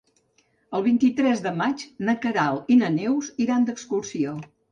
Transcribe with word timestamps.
El 0.77 0.83
vint-i-tres 0.87 1.43
de 1.47 1.51
maig 1.59 1.83
na 2.09 2.17
Queralt 2.25 2.73
i 2.77 2.79
na 2.81 2.91
Neus 2.97 3.31
iran 3.47 3.69
d'excursió. 3.71 4.37